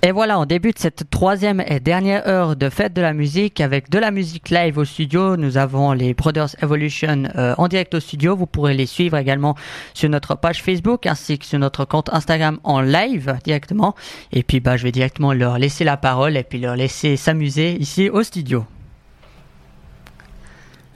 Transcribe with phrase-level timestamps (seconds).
[0.00, 3.90] Et voilà, on débute cette troisième et dernière heure de fête de la musique avec
[3.90, 5.36] de la musique live au studio.
[5.36, 8.36] Nous avons les Brothers Evolution euh, en direct au studio.
[8.36, 9.56] Vous pourrez les suivre également
[9.94, 13.96] sur notre page Facebook ainsi que sur notre compte Instagram en live directement.
[14.30, 17.72] Et puis bah, je vais directement leur laisser la parole et puis leur laisser s'amuser
[17.80, 18.66] ici au studio.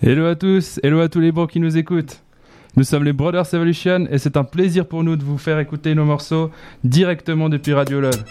[0.01, 2.23] Hello à tous, hello à tous les bons qui nous écoutent.
[2.77, 5.97] Nous sommes les Brothers Evolution et c'est un plaisir pour nous de vous faire écouter
[5.97, 6.53] nos morceaux
[6.85, 8.23] directement depuis Radio Love.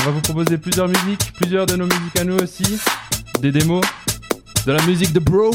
[0.00, 2.80] On va vous proposer plusieurs musiques, plusieurs de nos musiques à nous aussi,
[3.40, 3.84] des démos,
[4.66, 5.50] de la musique de bro.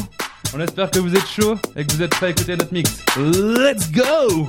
[0.53, 3.03] On espère que vous êtes chaud et que vous êtes prêts à écouter notre mix.
[3.17, 4.47] Let's go!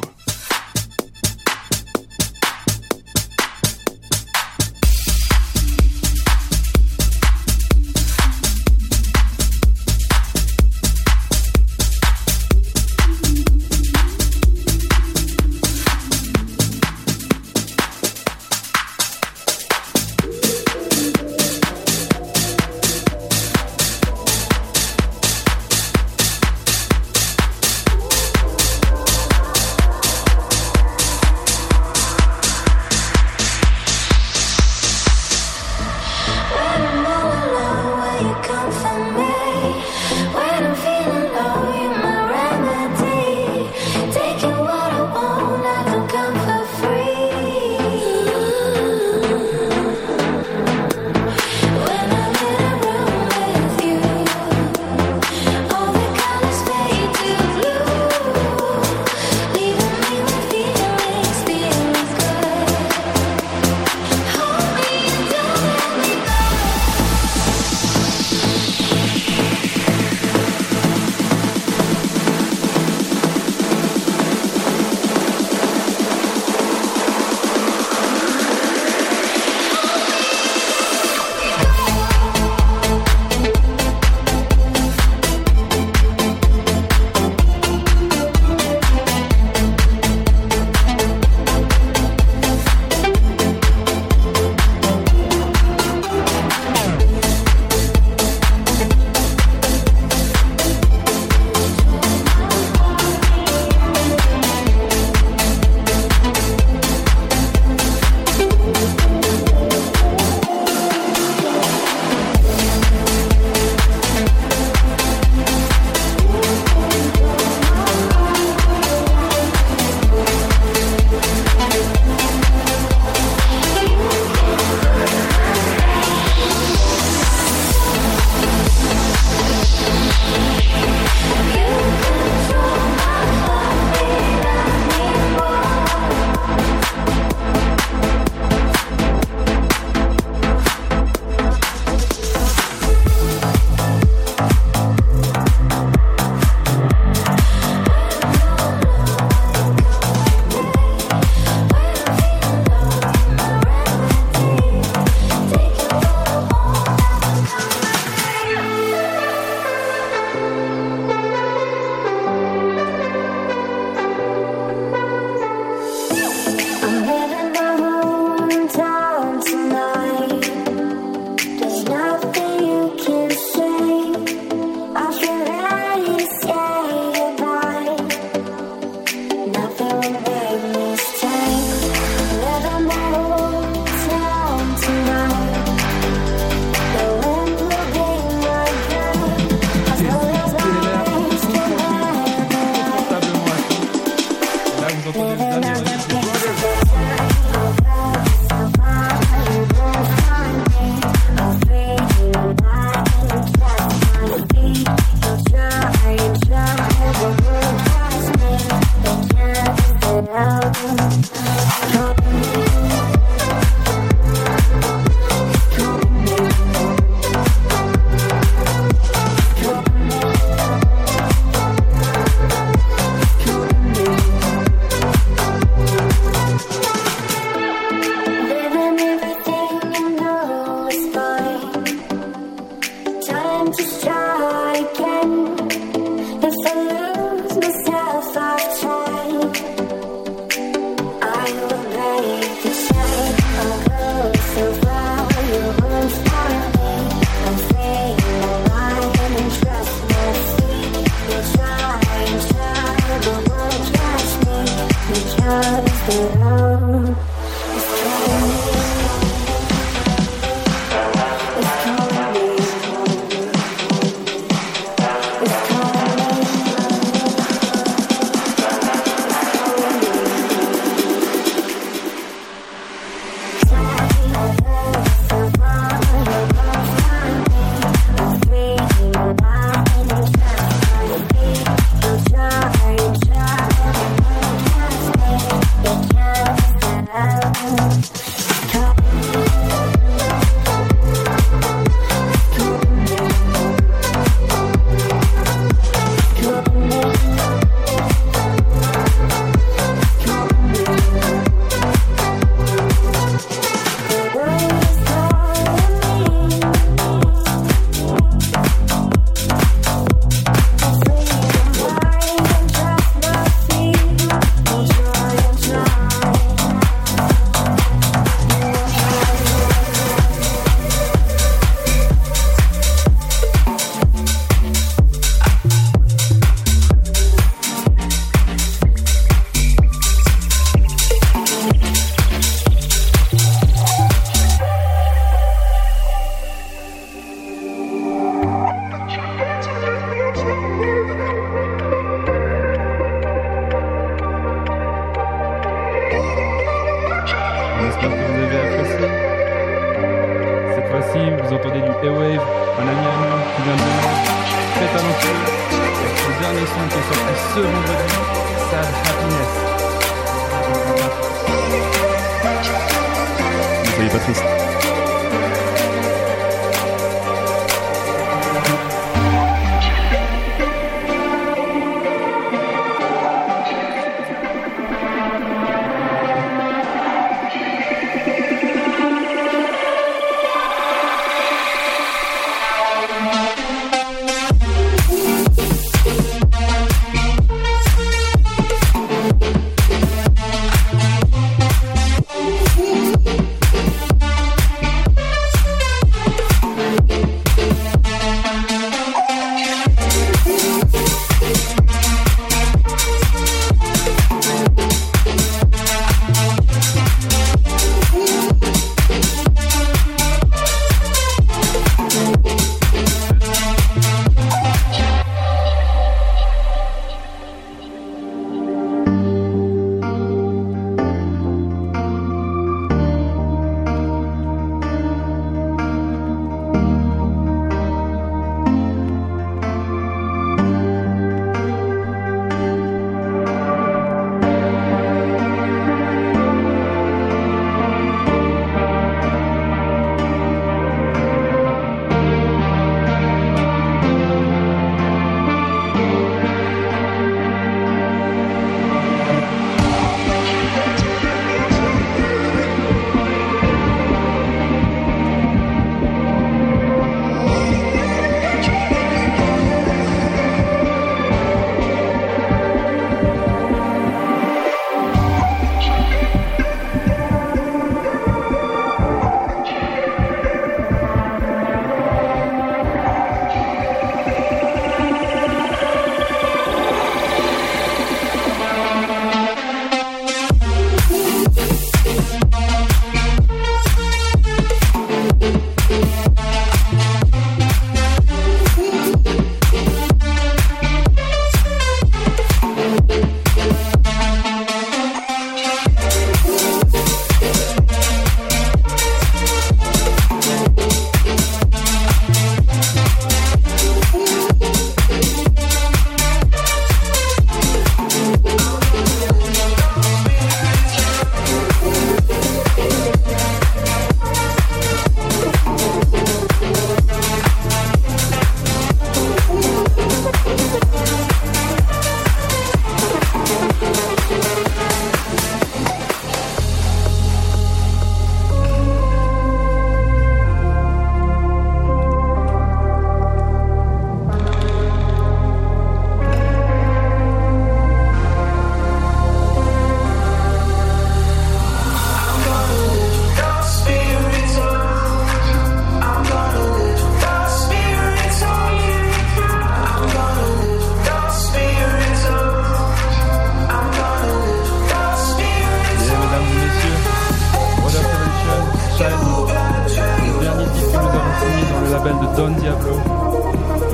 [562.37, 563.00] Don Diablo,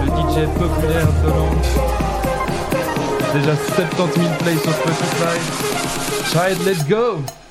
[0.01, 1.63] le DJ populaire de Londres.
[3.35, 5.39] Déjà 70 000 plays sur Spotify.
[6.33, 7.42] Child, let's go!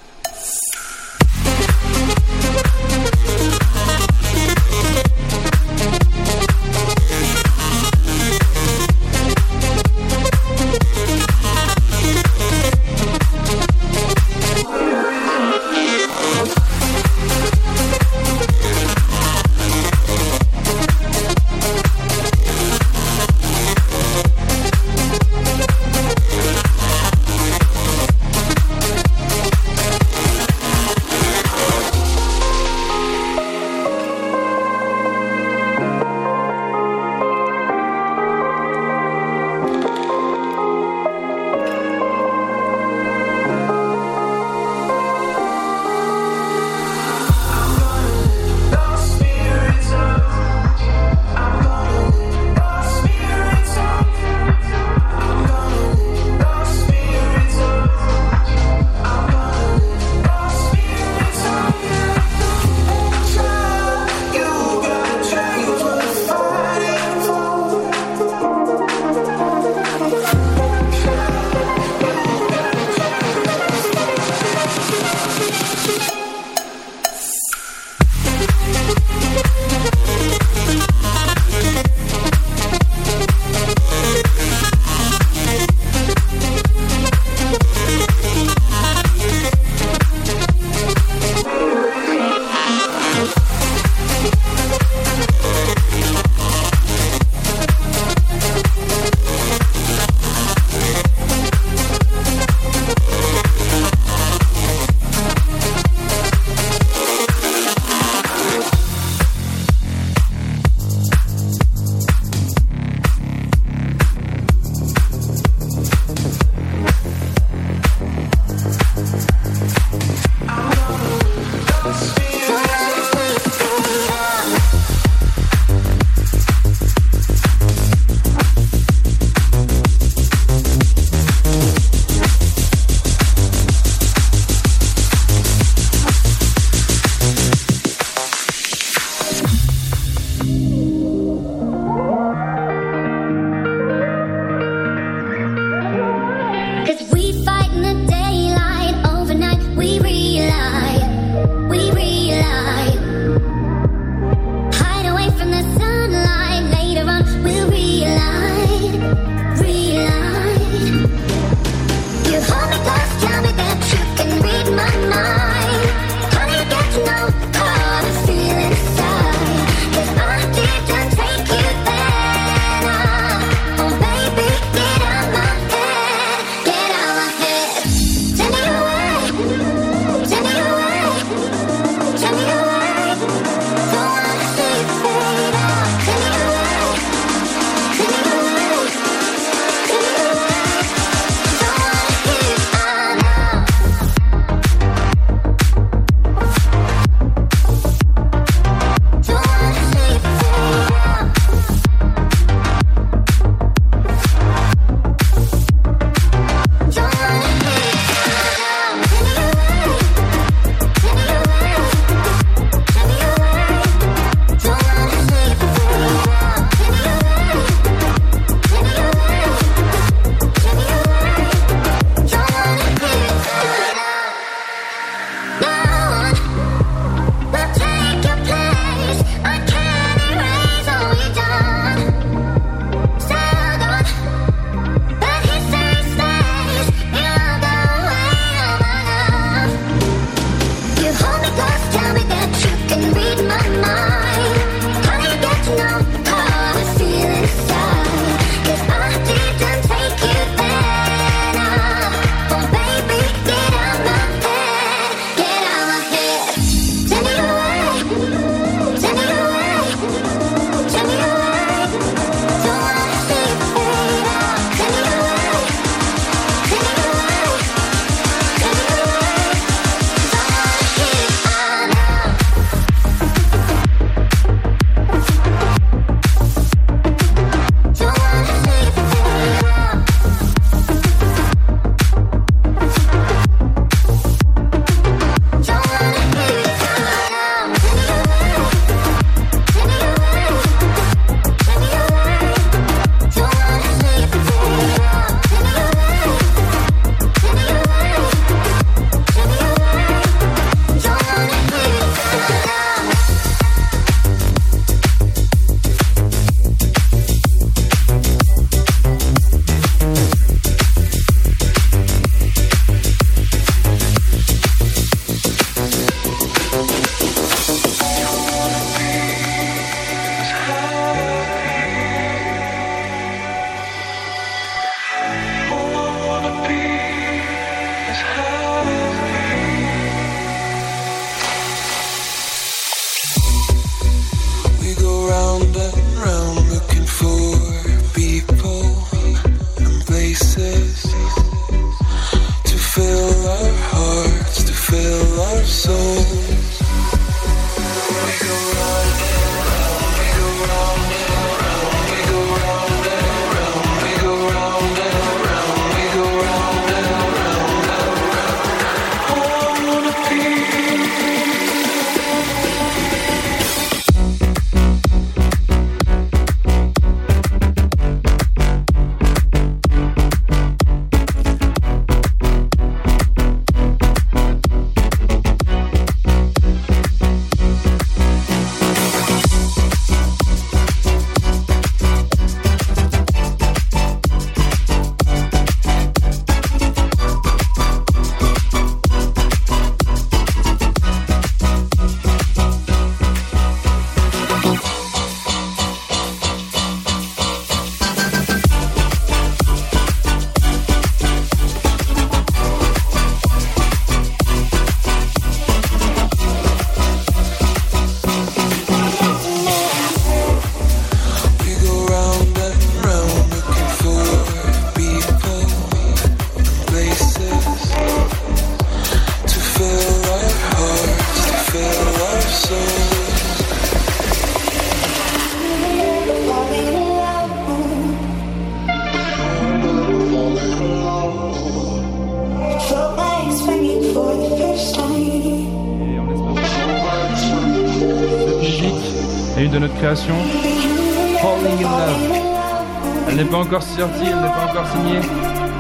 [443.81, 445.21] Encore sortie, elle n'est pas encore signée.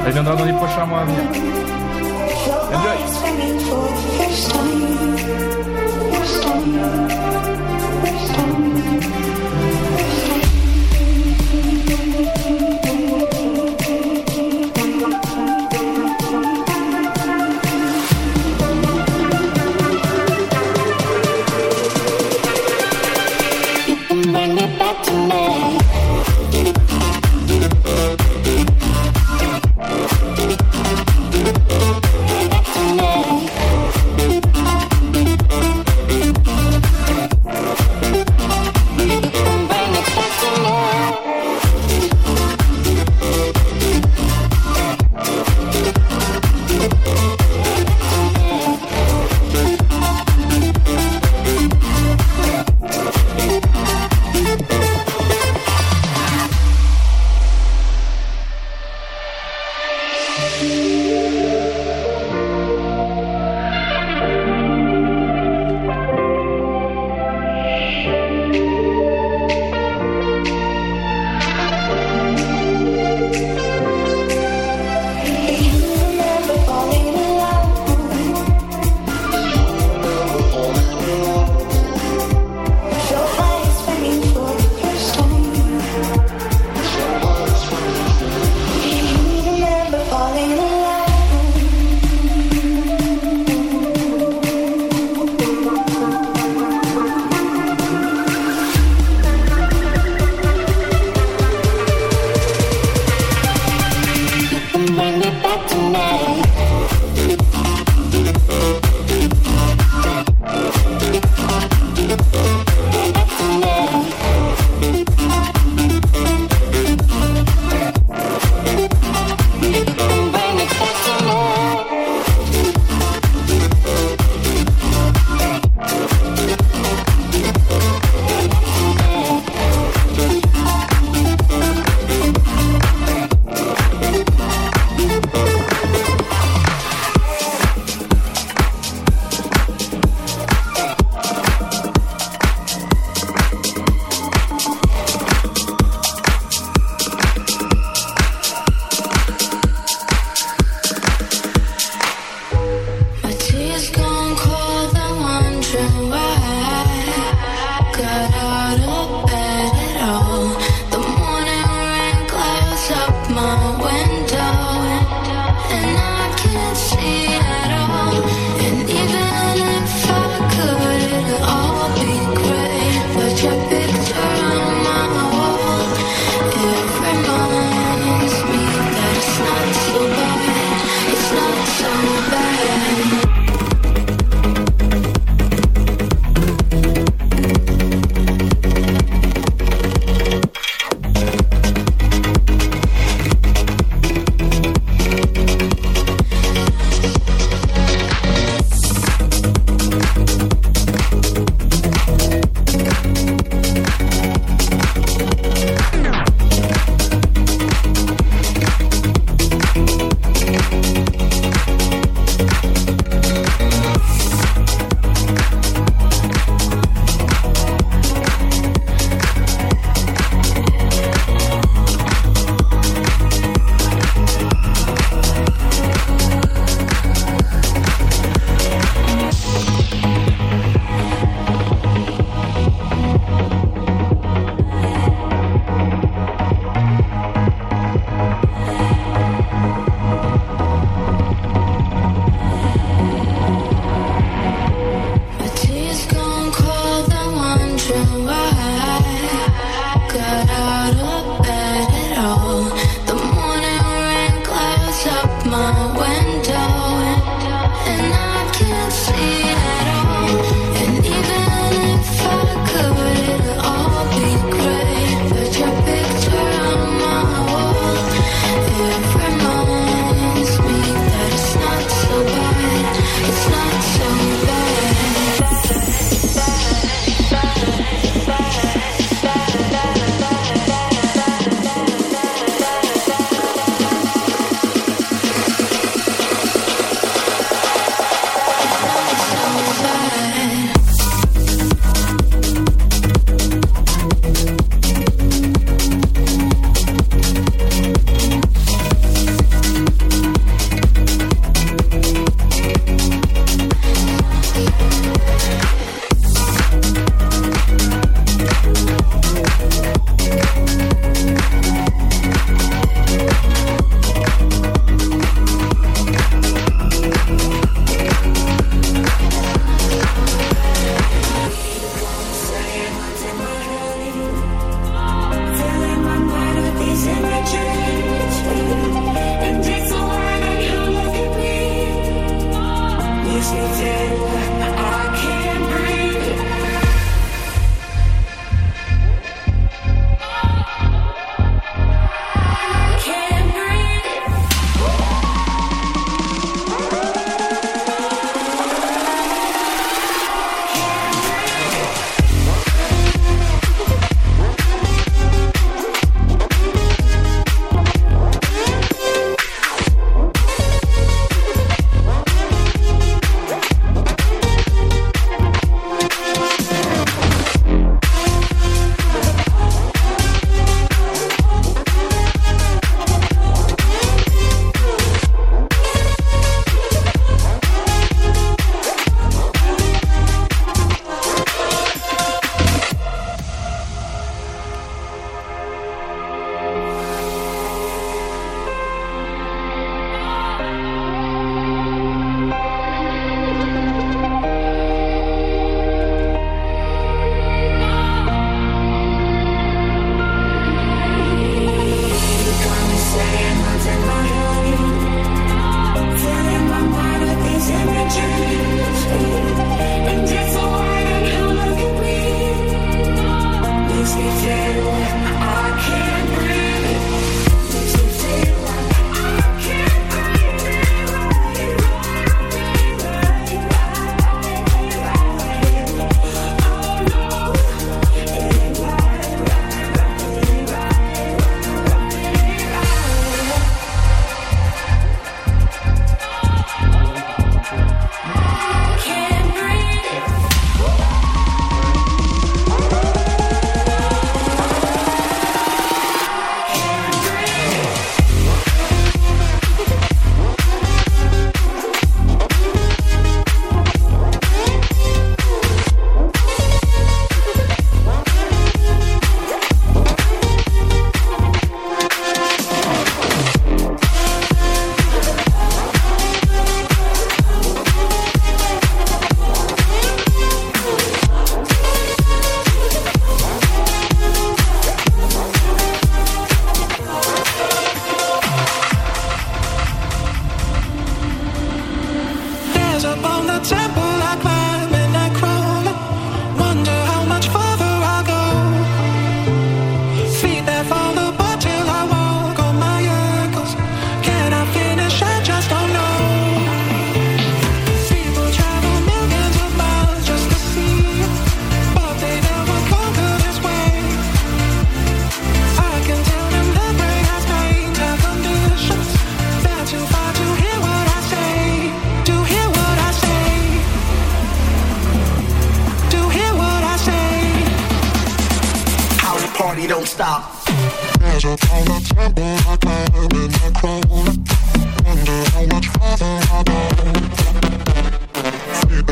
[0.05, 1.21] Elle viendra dans les prochains mois à venir.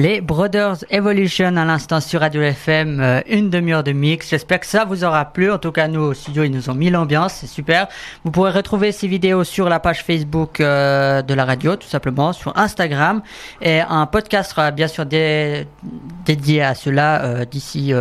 [0.00, 4.30] Les Brothers Evolution à l'instant sur Radio FM, euh, une demi-heure de mix.
[4.30, 5.50] J'espère que ça vous aura plu.
[5.50, 7.88] En tout cas, nous au studio, ils nous ont mis l'ambiance, c'est super.
[8.22, 12.32] Vous pourrez retrouver ces vidéos sur la page Facebook euh, de la radio, tout simplement,
[12.32, 13.22] sur Instagram.
[13.60, 17.92] Et un podcast sera bien sûr dédié à cela euh, d'ici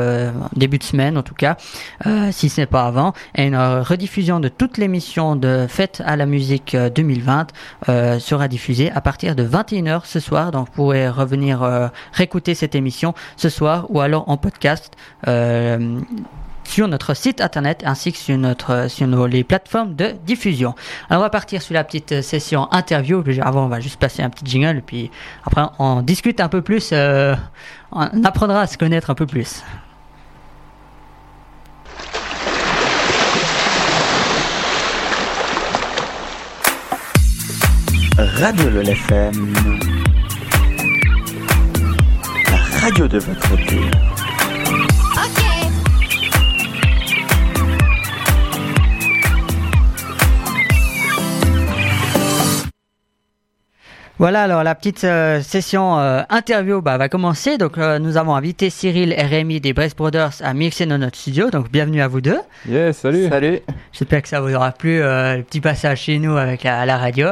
[0.56, 1.58] début de semaine, en tout cas,
[2.30, 3.14] si ce n'est pas avant.
[3.34, 7.48] Et une rediffusion de toute l'émission de Fête à la musique 2020
[8.20, 10.52] sera diffusée à partir de 21h ce soir.
[10.52, 14.94] Donc, vous pourrez revenir réécouter cette émission ce soir ou alors en podcast
[15.28, 16.00] euh,
[16.64, 20.76] sur notre site internet ainsi que sur notre sur nos, les plateformes de diffusion.
[21.10, 23.24] Alors on va partir sur la petite session interview.
[23.42, 25.10] Avant on va juste passer un petit jingle puis
[25.46, 27.36] après on discute un peu plus, euh,
[27.92, 29.64] on apprendra à se connaître un peu plus.
[38.18, 40.07] Radio LFM
[42.88, 43.92] radio de votre cœur.
[54.20, 57.58] Voilà, alors la petite euh, session euh, interview bah, va commencer.
[57.58, 61.18] Donc euh, nous avons invité Cyril et Rémi des Brest Brothers à mixer dans notre
[61.18, 61.50] studio.
[61.50, 62.40] Donc bienvenue à vous deux.
[62.70, 63.28] Yes, salut.
[63.28, 63.60] Salut.
[63.92, 67.28] J'espère que ça vous aura plu le petit passage chez nous avec la, la radio.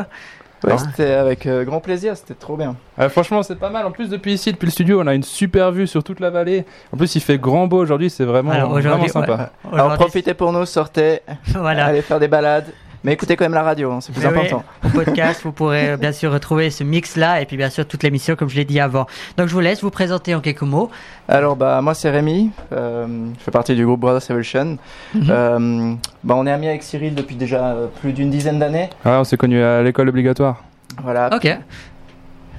[0.66, 2.76] Ouais, c'était avec euh, grand plaisir, c'était trop bien.
[3.10, 3.86] franchement, c'est pas mal.
[3.86, 6.30] En plus, depuis ici, depuis le studio, on a une super vue sur toute la
[6.30, 6.66] vallée.
[6.94, 9.52] En plus, il fait grand beau aujourd'hui, c'est vraiment, vraiment sympa.
[9.72, 11.86] Alors, profitez pour nous, sortez, voilà.
[11.86, 12.66] allez faire des balades.
[13.06, 14.64] Mais écoutez quand même la radio, hein, c'est plus important.
[14.84, 18.36] au podcast, vous pourrez bien sûr retrouver ce mix-là et puis bien sûr toute l'émission
[18.36, 19.06] comme je l'ai dit avant.
[19.38, 20.90] Donc je vous laisse vous présenter en quelques mots.
[21.28, 23.06] Alors bah moi c'est Rémi, euh,
[23.38, 24.80] je fais partie du groupe Brothers Evolution.
[25.16, 28.90] Euh, bah, on est amis avec Cyril depuis déjà euh, plus d'une dizaine d'années.
[29.06, 30.64] Ah, on s'est connus à l'école obligatoire.
[31.04, 31.30] Voilà.
[31.32, 31.48] Ok.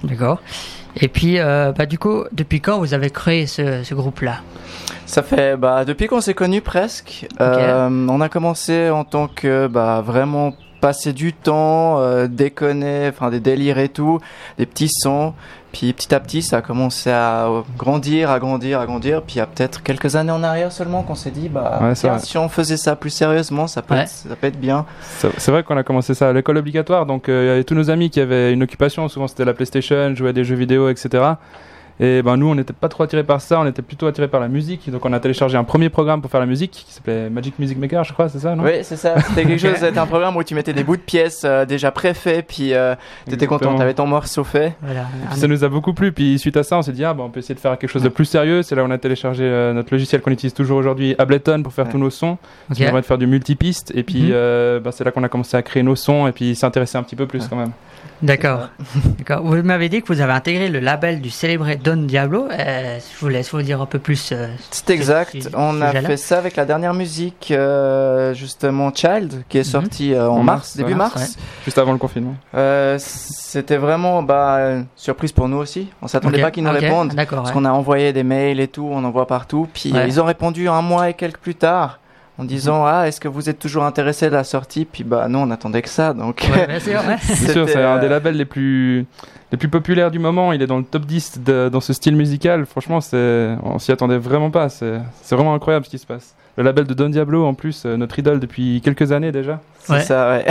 [0.04, 0.40] D'accord.
[0.96, 4.40] Et puis, bah, du coup, depuis quand vous avez créé ce, ce groupe-là?
[5.06, 7.26] Ça fait bah depuis qu'on s'est connus presque.
[7.40, 13.30] Euh, on a commencé en tant que bah vraiment passer du temps, euh, déconner, enfin
[13.30, 14.18] des délires et tout,
[14.58, 15.32] des petits sons.
[15.78, 19.20] Puis petit à petit, ça a commencé à grandir, à grandir, à grandir.
[19.20, 22.38] Puis il y a peut-être quelques années en arrière seulement qu'on s'est dit, bah, si
[22.38, 24.86] on faisait ça plus sérieusement, ça peut, être, ça peut être bien.
[25.18, 27.04] C'est vrai qu'on a commencé ça à l'école obligatoire.
[27.04, 29.06] Donc euh, il y avait tous nos amis qui avaient une occupation.
[29.08, 31.22] Souvent c'était la PlayStation, jouer à des jeux vidéo, etc.
[31.98, 34.40] Et ben nous, on n'était pas trop attirés par ça, on était plutôt attirés par
[34.40, 34.90] la musique.
[34.90, 37.78] Donc on a téléchargé un premier programme pour faire la musique qui s'appelait Magic Music
[37.78, 38.64] Maker, je crois, c'est ça, non?
[38.64, 39.20] Oui, c'est ça.
[39.20, 41.90] C'était quelque chose, c'était un programme où tu mettais des bouts de pièces euh, déjà
[41.90, 42.94] préfaits, puis euh,
[43.28, 44.74] t'étais content, t'avais ton morceau fait.
[44.82, 45.06] Voilà.
[45.32, 46.12] ça nous a beaucoup plu.
[46.12, 47.90] Puis suite à ça, on s'est dit ah ben on peut essayer de faire quelque
[47.90, 48.62] chose de plus sérieux.
[48.62, 51.72] C'est là où on a téléchargé euh, notre logiciel qu'on utilise toujours aujourd'hui, Ableton, pour
[51.72, 52.36] faire tous nos sons.
[52.70, 52.80] Okay.
[52.80, 53.92] Ça permet de faire du multipiste.
[53.94, 54.80] Et puis mhm.
[54.80, 57.16] ben, c'est là qu'on a commencé à créer nos sons et puis s'intéresser un petit
[57.16, 57.72] peu plus quand même.
[58.22, 58.68] D'accord.
[59.42, 62.48] Vous m'avez dit que vous avez intégré le label du célébré Don Diablo.
[62.50, 64.30] Euh, je vous laisse vous dire un peu plus.
[64.32, 65.36] Euh, c'est exact.
[65.54, 69.82] On a fait ça avec la dernière musique, euh, justement Child, qui est mhm.
[69.82, 71.36] sortie en, mars, début mars.
[71.64, 72.36] Juste avant le confinement.
[72.98, 75.88] C'était vraiment bah, surprise pour nous aussi.
[76.00, 77.14] On s'attendait pas qu'ils nous répondent.
[77.14, 79.68] Parce qu'on a envoyé des mails et tout, on envoie partout.
[79.72, 82.00] Puis ils ont répondu un mois et quelques plus tard
[82.38, 84.84] en disant ah est-ce que vous êtes toujours intéressé de la sortie?
[84.84, 86.46] Puis bah non on attendait que ça donc.
[86.50, 87.66] Ouais, c'est sûr.
[87.68, 89.06] C'est un des labels les plus
[89.52, 90.52] les plus populaires du moment.
[90.52, 92.66] Il est dans le top 10 dans ce style musical.
[92.66, 94.68] Franchement c'est on s'y attendait vraiment pas.
[94.68, 97.96] C'est vraiment incroyable ce qui se passe le label de Don Diablo en plus, euh,
[97.96, 99.60] notre idole depuis quelques années déjà.
[99.78, 100.44] C'est ça, ouais.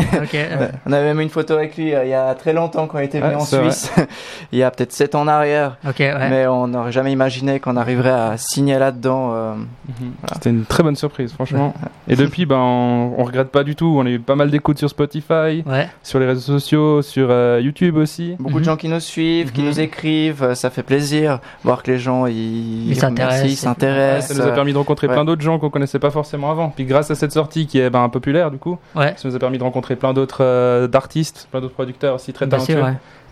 [0.86, 3.06] on avait même une photo avec lui euh, il y a très longtemps quand il
[3.06, 3.92] était venu en Suisse,
[4.54, 5.78] il y a peut-être 7 ans en arrière.
[6.00, 9.32] Mais on n'aurait jamais imaginé qu'on arriverait à signer là-dedans.
[9.34, 10.12] Euh, mhm.
[10.34, 11.74] C'était une très bonne surprise, franchement.
[12.08, 13.96] Et depuis, ben, on, ne regrette pas du tout.
[13.98, 15.64] On a eu pas mal d'écoutes sur Spotify,
[16.04, 17.30] sur les réseaux sociaux, sur
[17.60, 18.36] YouTube aussi.
[18.40, 18.66] Beaucoup de mhm.
[18.66, 19.68] gens qui nous suivent, qui mhm.
[19.68, 24.38] nous écrivent, ça fait plaisir voir que les gens ils s'intéressent.
[24.38, 26.70] ça nous a permis de rencontrer plein d'autres gens qu'on connaissait pas forcément avant.
[26.70, 29.58] Puis grâce à cette sortie qui est ben, populaire du coup, ça nous a permis
[29.58, 32.84] de rencontrer plein d'autres euh, d'artistes, plein d'autres producteurs aussi très talentueux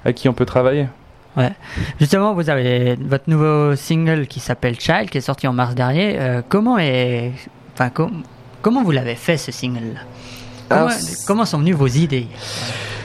[0.04, 0.88] avec qui on peut travailler.
[1.36, 1.52] Ouais.
[2.00, 6.20] Justement, vous avez votre nouveau single qui s'appelle Child, qui est sorti en mars dernier.
[6.20, 7.32] Euh, comment est,
[7.74, 7.90] enfin,
[8.62, 10.00] comment vous l'avez fait ce single
[10.70, 10.90] comment,
[11.26, 12.28] comment, sont venues vos idées?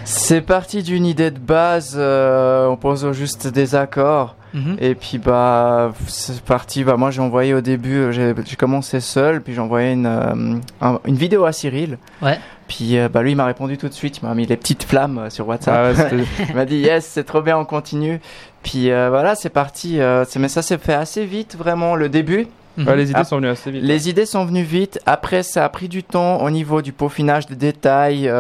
[0.08, 1.94] C'est parti d'une idée de base.
[1.98, 4.36] Euh, on pose juste des accords.
[4.54, 4.76] Mhm.
[4.80, 6.84] Et puis bah c'est parti.
[6.84, 10.98] Bah moi j'ai envoyé au début, euh, j'ai commencé seul, puis j'ai envoyé une, euh,
[11.04, 11.98] une vidéo à Cyril.
[12.22, 12.38] Ouais.
[12.66, 14.84] Puis euh, bah lui il m'a répondu tout de suite, il m'a mis les petites
[14.84, 15.96] flammes sur WhatsApp.
[15.98, 16.16] Ah
[16.48, 18.20] il m'a dit yes c'est trop bien on continue.
[18.62, 19.98] Puis voilà c'est parti.
[20.38, 22.46] mais ça s'est fait assez vite vraiment le début.
[22.76, 22.92] Mhm.
[22.94, 23.82] les idées sont venues assez vite.
[23.82, 25.00] Les idées sont venues vite.
[25.04, 28.30] Après ça a pris du temps au niveau du peaufinage des détails.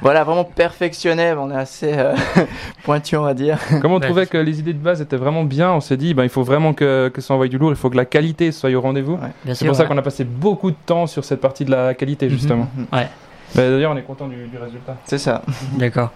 [0.00, 1.32] Voilà, vraiment perfectionné.
[1.32, 2.14] On est assez euh,
[2.84, 3.58] pointu, on va dire.
[3.80, 6.24] Comme on trouvait que les idées de base étaient vraiment bien, on s'est dit, ben,
[6.24, 8.70] il faut vraiment que, que ça envoie du lourd, il faut que la qualité soit
[8.70, 9.18] au rendez-vous.
[9.52, 12.26] C'est pour ça qu'on a passé beaucoup de temps sur cette partie de la qualité,
[12.26, 12.32] mhm.
[12.32, 12.68] justement.
[12.92, 13.08] Ouais.
[13.54, 14.96] D'ailleurs, on est content du, du résultat.
[15.04, 15.42] C'est ça.
[15.78, 16.10] D'accord.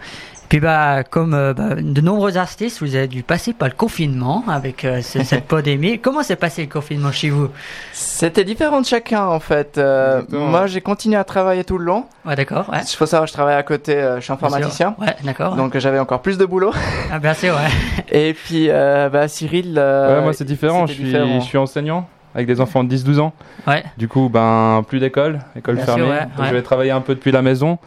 [0.51, 4.43] Puis bah, comme euh, bah, de nombreux artistes, vous avez dû passer par le confinement
[4.49, 6.01] avec euh, cette pandémie.
[6.01, 7.51] Comment s'est passé le confinement chez vous?
[7.93, 9.79] C'était différent de chacun en fait.
[9.79, 12.05] Euh, moi, j'ai continué à travailler tout le long.
[12.27, 12.69] Ouais, d'accord.
[12.69, 12.81] Ouais.
[12.83, 14.97] Il faut savoir, je travaille à côté, je suis informaticien.
[14.99, 15.55] Ouais, d'accord.
[15.55, 16.73] Donc j'avais encore plus de boulot.
[17.13, 18.01] Ah, bien sûr, ouais.
[18.11, 19.79] Et puis, bah, Cyril.
[19.79, 20.89] ouais, moi c'est différent.
[20.89, 23.33] Je suis, je suis enseignant avec des enfants de 10-12 ans.
[23.69, 23.85] Ouais.
[23.99, 26.23] Du coup, ben, plus d'école, école fermée.
[26.37, 27.79] donc je vais travailler un peu depuis la maison.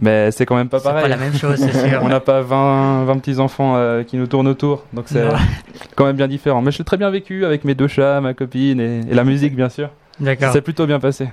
[0.00, 1.02] Mais c'est quand même pas pareil.
[1.04, 2.00] C'est pas la même chose, c'est sûr.
[2.02, 5.24] On n'a pas 20, 20 petits enfants euh, qui nous tournent autour, donc c'est
[5.96, 6.62] quand même bien différent.
[6.62, 9.24] Mais je l'ai très bien vécu avec mes deux chats, ma copine et, et la
[9.24, 9.90] musique, bien sûr.
[10.20, 10.50] D'accord.
[10.52, 11.28] C'est plutôt bien passé.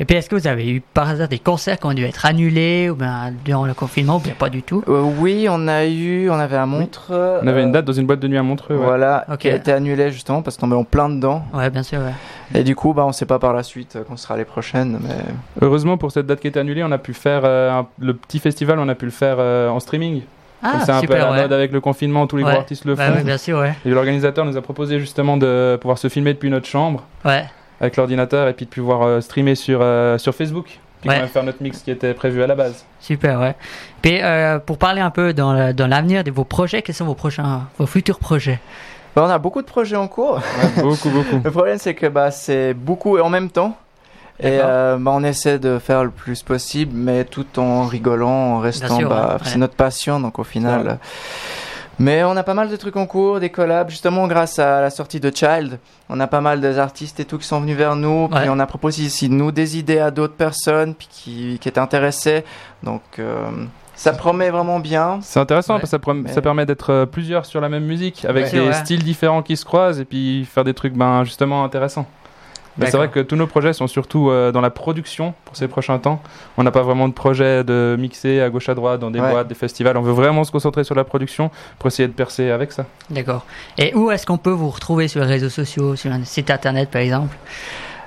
[0.00, 2.26] Et puis, est-ce que vous avez eu par hasard des concerts qui ont dû être
[2.26, 4.82] annulés ou bien durant le confinement ou bien pas du tout?
[4.88, 7.38] Euh, Oui, on a eu, on avait à Montreux.
[7.42, 8.74] On avait une date dans une boîte de nuit à Montreux.
[8.74, 11.44] Voilà, qui a été annulée justement parce qu'on est en plein dedans.
[11.54, 12.00] Ouais, bien sûr.
[12.00, 12.58] Ouais.
[12.58, 14.98] Et du coup, bah, on ne sait pas par la suite qu'on sera les prochaines.
[15.00, 15.14] Mais...
[15.62, 18.80] Heureusement, pour cette date qui était annulée, on a pu faire euh, le petit festival,
[18.80, 20.22] on a pu le faire euh, en streaming.
[20.60, 23.12] Ah, c'est un peu la mode avec le confinement, tous les gros artistes le bah
[23.12, 23.22] font.
[23.22, 23.74] bien sûr, ouais.
[23.84, 27.04] Et l'organisateur nous a proposé justement de pouvoir se filmer depuis notre chambre.
[27.24, 27.44] Ouais
[27.80, 30.78] avec l'ordinateur et puis de pouvoir euh, streamer sur, euh, sur Facebook.
[31.00, 32.84] Puis quand même faire notre mix qui était prévu à la base.
[33.00, 33.54] Super, ouais.
[34.00, 37.66] Puis euh, pour parler un peu dans, l'avenir de vos projets, quels sont vos prochains,
[37.78, 38.58] vos futurs projets?
[39.14, 40.40] Bah, On a beaucoup de projets en cours.
[40.78, 41.40] beaucoup, beaucoup.
[41.44, 43.76] Le problème, c'est que bah, c'est beaucoup et en même temps.
[44.40, 49.02] Et bah, on essaie de faire le plus possible, mais tout en rigolant, en restant.
[49.02, 50.98] Bah, c'est notre passion, donc au final.
[51.98, 54.90] Mais on a pas mal de trucs en cours, des collabs, justement grâce à la
[54.90, 55.78] sortie de Child.
[56.08, 58.28] On a pas mal d'artistes et tout qui sont venus vers nous.
[58.28, 61.80] Puis on a proposé ici nous des idées à d'autres personnes puis qui, qui étaient
[61.80, 62.44] intéressées.
[62.82, 63.44] Donc euh,
[63.94, 65.18] ça promet vraiment bien.
[65.22, 68.50] C'est intéressant parce que ça, ça permet d'être euh, plusieurs sur la même musique avec
[68.50, 72.06] des styles différents qui se croisent et puis faire des trucs ben, justement intéressants
[72.80, 75.98] c'est vrai que tous nos projets sont surtout euh, dans la production pour ces prochains
[75.98, 76.20] temps.
[76.56, 79.48] On n'a pas vraiment de projet de mixer à gauche à droite dans des boîtes,
[79.48, 79.96] des festivals.
[79.96, 82.84] On veut vraiment se concentrer sur la production pour essayer de percer avec ça.
[83.10, 83.46] D'accord.
[83.78, 86.90] Et où est-ce qu'on peut vous retrouver sur les réseaux sociaux, sur un site internet
[86.90, 87.36] par exemple?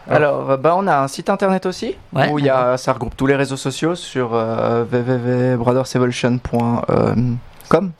[0.10, 3.16] Alors, euh, bah, on a un site internet aussi où il y a, ça regroupe
[3.16, 7.92] tous les réseaux sociaux sur euh, www.brothersevolution.com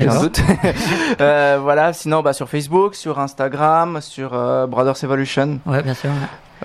[0.00, 0.40] sans doute.
[1.20, 5.60] euh, voilà, sinon bah, sur Facebook, sur Instagram, sur euh, Brothers Evolution.
[5.66, 6.10] Ouais, bien sûr.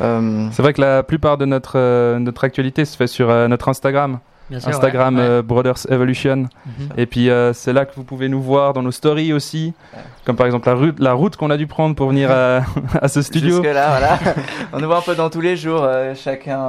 [0.02, 3.70] Euh, c'est vrai que la plupart de notre, euh, notre actualité se fait sur notre
[3.70, 4.20] Instagram.
[4.50, 6.36] Bien sûr, Instagram Brothers Evolution.
[6.66, 6.90] Mhm.
[6.98, 9.74] Et puis c'est là que vous pouvez nous voir dans nos stories aussi,
[10.26, 12.64] comme par exemple la route, la route qu'on a dû prendre pour venir à,
[13.02, 13.64] à ce studio.
[13.64, 14.20] Jusque là, voilà.
[14.74, 16.68] On nous voit un peu dans tous les jours, chacun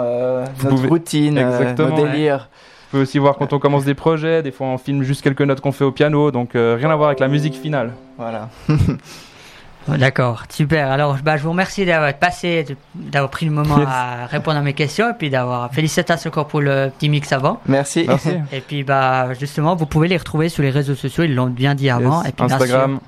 [0.62, 1.34] notre routine,
[1.76, 2.48] nos délires
[2.93, 5.61] pouvez aussi voir quand on commence des projets, des fois on filme juste quelques notes
[5.61, 7.93] qu'on fait au piano, donc euh, rien à voir avec la musique finale.
[8.18, 8.49] Voilà.
[9.88, 10.93] D'accord, super.
[10.93, 12.64] Alors, bah, je vous remercie d'avoir passé,
[12.95, 16.61] d'avoir pris le moment à répondre à mes questions et puis d'avoir félicitations encore pour
[16.61, 17.61] le petit mix avant.
[17.66, 18.05] Merci.
[18.07, 18.30] Merci.
[18.53, 21.74] Et puis, bah, justement, vous pouvez les retrouver sur les réseaux sociaux, ils l'ont bien
[21.74, 22.22] dit avant.
[22.22, 23.01] et puis, Instagram.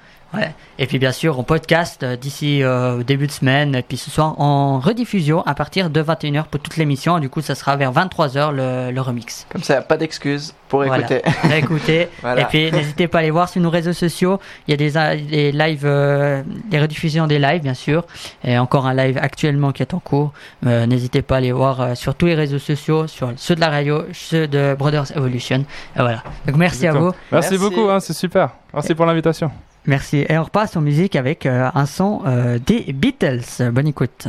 [0.79, 4.11] Et puis bien sûr, on podcast euh, d'ici euh, début de semaine, et puis ce
[4.11, 7.19] soir en rediffusion à partir de 21h pour toute l'émission.
[7.21, 9.47] Du coup, ça sera vers 23h le, le remix.
[9.51, 11.23] Comme ça, pas d'excuses pour écouter.
[11.57, 12.09] écouter.
[12.37, 14.41] Et puis n'hésitez pas à aller voir sur nos réseaux sociaux.
[14.67, 18.05] Il y a des, des lives, euh, des rediffusions des lives, bien sûr.
[18.43, 20.33] Et encore un live actuellement qui est en cours.
[20.63, 24.03] n'hésitez pas à aller voir sur tous les réseaux sociaux, sur ceux de la radio,
[24.13, 25.65] ceux de Brothers Evolution.
[25.97, 26.23] Et voilà.
[26.47, 27.13] Donc merci à vous.
[27.31, 28.51] Merci, beaucoup, hein, c'est super.
[28.73, 29.51] Merci pour l'invitation.
[29.87, 30.25] Merci.
[30.29, 33.71] Et on repasse en musique avec euh, un son euh, des Beatles.
[33.73, 34.29] Bonne écoute.